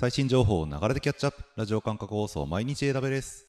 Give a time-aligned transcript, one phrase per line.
[0.00, 3.48] 最新情報を流れでキャッチアップラジオ感覚放送毎日 AW です。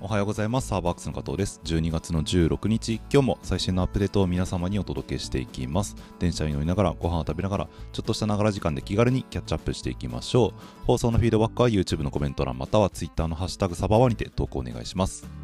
[0.00, 0.66] おはようございます。
[0.66, 1.60] サーバークスの加藤です。
[1.62, 5.94] 12月の16日今日も最新のアップデートを皆様にお届けしていきます。
[6.18, 10.86] 電車に乗りながらご飯を食べながらちょっとしたながら時間で気軽にキャッチアップしていきましょう。
[10.86, 15.41] 放送のフィードバックは YouTube のコメント欄または Twitter のハッシュタグサバワにて投稿お願いします。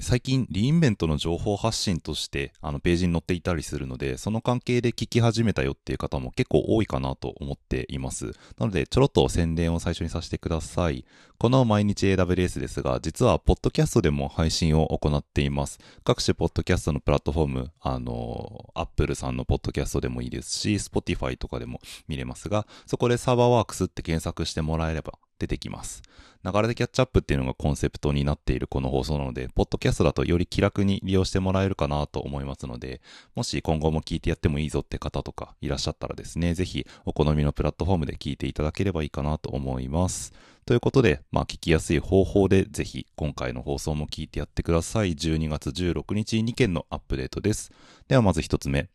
[0.00, 8.32] 最近リインベントの情報発信としてあのページに載っていたりするのでその関係で聞き始めたよっていう方も結構多いかなと思っています。
[8.58, 11.04] なのでちょろっと宣伝を最初にさせてください。
[11.44, 26.02] この毎日 AWS ですが実はポッドキャストでも配信を行っています各種ポッドキャストのプラットフォームあの Apple さんのポッドキャストでもいいですし Spotify とかでも見れますがそこでサーバーワークスって検索してもらえれば出てきます。
[26.44, 33.00] 流れでキャッチアップっていうのがコンセプトになっているこの放送なので、ポッドキャストだとより気楽に利用してもらえるかなと思いますので、
[33.34, 40.32] もし今後も聞いてやってもいいぞって方とかいらっしゃったらですね、ぜひお好みのプラットフォームで聞いていただければいいかなと思います。
[40.66, 45.12] ということで、まあ聞きやすい方法でぜひ今回の放送も聞いてやってください。
[45.12, 47.70] 12月16日2件のアップデートです。
[48.08, 48.88] ではまず1つ目。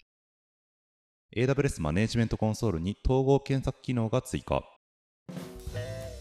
[1.36, 4.64] AWS マネジメントコンソールに統合検索機能が追加。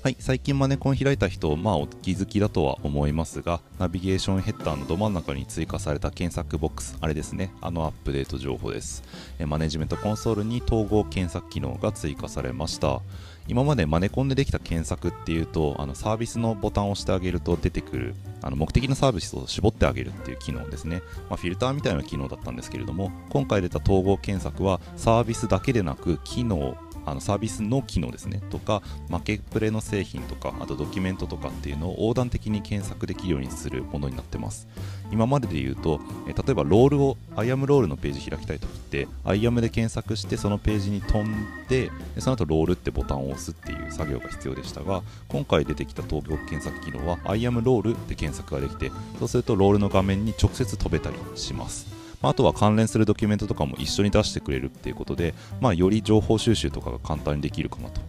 [0.00, 9.02] はい、最近マネコン開いた人、まあお気づきだとは思いますが、ナビゲーションヘッダーのど真ん中に追加された検索ボックス、あれですね、あのアップデート情報です。
[9.44, 13.00] マネジメントコンソールに統合検索機能が追加されました。
[13.48, 21.02] 今までマネコンでできた検索っていうと、あのサービスのボタンを押してあげると出てくる、あの目的のサービスを絞ってあげるっていう機能ですね。
[21.30, 26.76] まあ、フィルターみたいな機能だったんですけれども、今回出た統合検索はサービスだけでなく、機能、
[27.10, 34.68] あのサービスの機能ですねとかマーケプレの製品とかあとドキュメントとかっていうのを横断的に検索できるようにするものになってます。
[35.10, 41.34] 今までで言うとえ例えばロールを IAM ロールのページ開きたいときって IAM で検索してそのページに飛ん
[41.68, 52.07] ででその後ロールってボタンを押すっていう作業が必要でしたが今回出てきた東京検索機能は IAM ロールで検索ができてそうするとロールの画面に直接飛べたりします。
[52.22, 58.00] まあ、あとは関連するドキュメントとかも一緒に出してくれるっていうことで、まあ、より情報収集とかが簡単にできるかなと。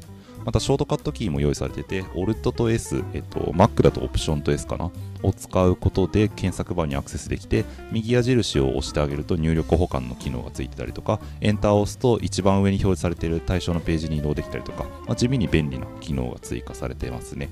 [0.46, 4.90] またショートカットキーも用意されてて、Alt と S、えっと、Mac だとオプションと S かな？
[5.22, 17.50] を使うことで検索バーにアクセスできて、右矢印を押してあげると入力保管の機能がついてたりとか、エンターを押すと一番上に表示されている対象のページに移動できたりとか、まあ、地味に便利な機能が追加されてますね。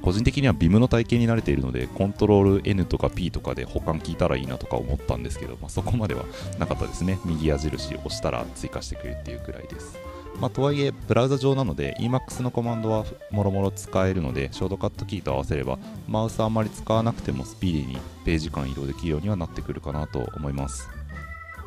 [0.00, 6.24] 個人的には Vim の体系に慣れているので、コントロール N とか P とかで保管聞いたらいいなとか思ったんですけど、まあ、そこまでは
[6.58, 7.18] なかったですね。
[7.24, 9.98] 右矢印押したら追加してくれるっていうくらいです。
[10.40, 15.78] まあ、とはいえ、ブラウザ上なので Emacs のコマンドはもろもろ使えるので、ショートカットキーと合わせれば、
[16.08, 21.01] マウスあんまり使わなくてもスピーディーにページ間移動できるようにはなってくるかなと思います。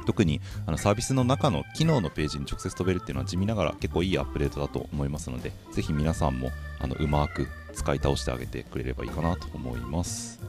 [0.06, 10.40] 特にあのサービスの中の機能のページに直接飛べるっていうのは地味ながら結構いいアップデートだと思いますので、ぜひ皆さんもあのうまく使い倒してあげてくれればいいかなと思います。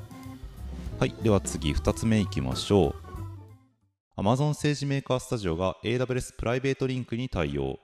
[0.99, 1.15] はい。
[1.23, 2.95] では次2つ目いきましょ
[4.17, 4.21] う。
[4.21, 7.79] Amazon 政治メーカースタジオが AWS プライベートリンクに対応。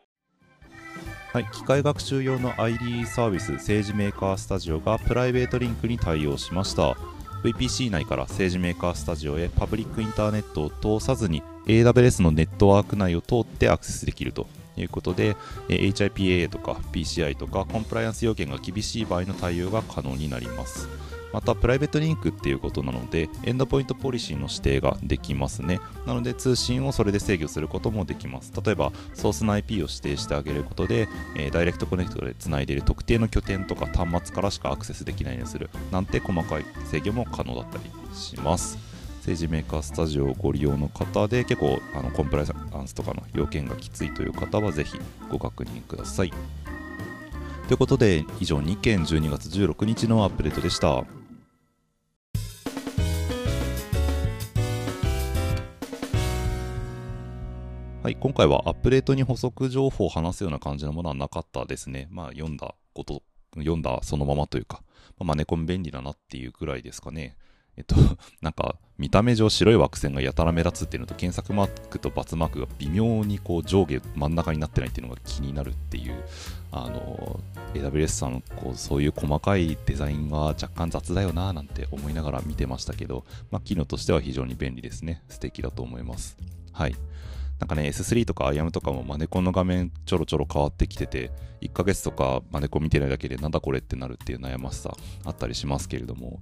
[1.33, 6.97] はい、機械学習用の IDE サービス SageMaker Studio が PrivateLink に対応しました。
[7.43, 15.37] VPC 内から SageMaker Studio へパブリックインターネットを通さずに AWS のネットワーク内を通ってアクセスできるということで、
[15.69, 20.89] HIPAA とか PCI とかコンプライアンス要件が厳しい場合の対応が可能になります。
[21.33, 25.81] また、 PrivateLink っていうことなので、エンドポイントポリシーの指定ができますね。
[26.07, 28.53] なので、通信をそれで制御することもできます。
[28.65, 37.85] 例えば、ソースの IP を指定してあげることで、えー、ダイレクトコネクトでつないでいる特定の拠点とか端末からしかアクセスできないようにするなんて細かい制御も可能だったり
[38.15, 38.79] します。
[39.23, 44.99] 政治メーカースタジオをご利用の方で結構あのコンプライアンスとかの要件がきついという方はぜひ
[45.31, 46.33] ご確認ください。
[47.69, 51.05] ということで以上2件12月16日のアップデートでした。
[58.03, 62.09] はい、今回はアップデートに補足情報を話すような感じのものはなかったですね。
[62.11, 63.23] まあ、読んだこと、
[63.55, 64.83] 読んだそのままというか、
[65.21, 67.37] まあ、マネコン便利だなっていうくらいですかね。
[67.77, 67.95] えっと、
[68.43, 76.25] なんか見た目上白い惑星がやたら目立つっていうのと検索マークと×マークが微妙にこう上下真ん中になってないっていうのが気になるっていう
[76.73, 77.39] あの
[77.73, 86.37] AWS さんこうそういう細かいデザインは若干雑だよななんて思いながら見てましたけど、まあ、機能としては非常に便利ですね素敵だと思います
[86.73, 86.97] はい
[87.63, 91.31] なんかね S3 とか IAM とかもマネコンの画面ちょろちょろ変わってきてて
[91.61, 96.41] 1ヶ月とかマネコン見てないだけでなんだこれってなるっていう悩ましさあったりしますけれども。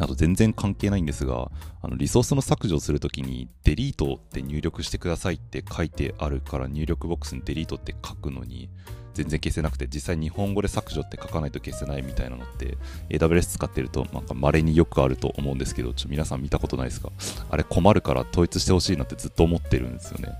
[0.00, 8.68] あと全然関係ないんですが、あのリソースの削除をするときに、デリートって入力してくださいって書いてあるから入力ボックスにデリートって書くのに、
[9.14, 12.76] 全然消せなくて、実際日本語で削除って書かないと消せないみたいなのって、
[13.08, 17.10] AWS 使ってると、なんか稀によくあると思うんですけど、ちょ皆さん見たことないですか？
[17.50, 20.34] あれ困るから統一してほしいなってずっと思ってるんですよね。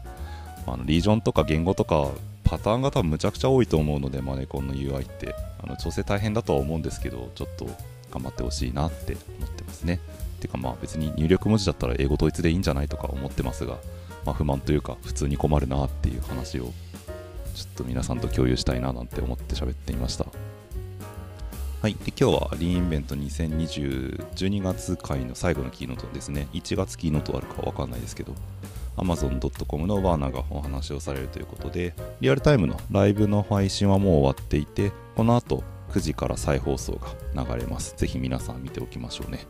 [0.67, 2.09] あのリージョンとか言語とか
[2.43, 5.35] パターンが多分むちゃくちゃ多いと思うので、マネコンの UI って。
[5.63, 7.65] あの調整大変だとは思うんですけど、ちょっと
[8.11, 9.99] 頑張ってほしいなって思ってますね。
[10.41, 13.79] てかまあ別に入力文字だったら英語統一でいいんじゃないとか思ってますが、
[14.27, 16.71] まあ、不満というか普通に困るなっていう話を
[17.55, 20.27] ちょっと皆さんと共有したいななんて思って喋っていました。
[21.81, 26.49] はい、で今日はリーンイベント2020、12月回の最後のキーノートですね。
[26.53, 28.35] 1月キーノートあるかわかんないですけど、
[28.97, 36.99] Amazon.com のワーナーがお話をされるということで、リアルタイムのライブの配信はもう終わっていて、この後9時から再放送
[37.35, 37.95] が流れます。
[37.97, 39.47] ぜひ皆さん見ておきましょうね。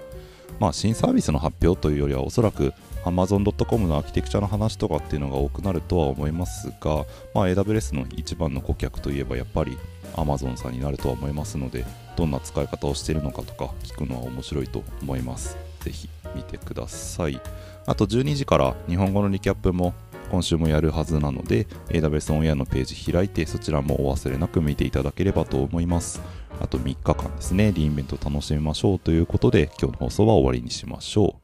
[0.58, 2.72] まあ、新サービスの発表というよりはおそらく
[3.04, 7.04] Amazon.com のアーキテクチャの話とかっていうのが多くなるとは思いますが、
[7.34, 9.78] まあ、AWS の一番の顧客といえばやっぱり
[10.14, 11.84] Amazon さんになるとは思いますので
[12.16, 15.56] どんな使い方をしているのかとか聞くのは面白いと思います。
[15.80, 17.40] ぜひ見てください。
[17.86, 19.92] あと12時から日本語のリキャップも
[20.30, 26.22] 今週もやるはずなので AWS オンエアのページ開いてそちらもお忘れなく見ていただければと思います。
[26.60, 27.72] あと3日間ですね。
[27.72, 31.43] リインベント楽しみましょうということで今日の放送は終わりにしましょう。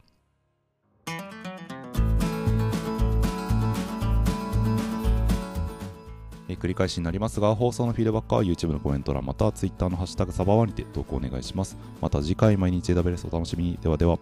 [6.61, 11.77] 繰り返しになりますが、放送のフィードバックは YouTube のコメント欄または Twitter のハッシュタグサバワにて投稿お願いします。
[11.99, 13.79] また次回毎日 AWS お楽しみに。
[13.81, 14.19] ではでは。